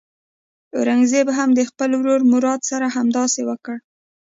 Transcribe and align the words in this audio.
اورنګزېب 0.75 1.27
هم 1.37 1.49
د 1.57 1.59
خپل 1.69 1.89
ورور 1.99 2.21
مراد 2.31 2.61
سره 2.71 2.85
همداسې 2.95 3.41
وکړ. 3.49 3.75